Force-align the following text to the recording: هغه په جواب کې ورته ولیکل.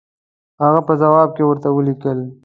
هغه 0.61 0.81
په 0.87 0.93
جواب 1.01 1.29
کې 1.35 1.43
ورته 1.45 1.67
ولیکل. 1.71 2.19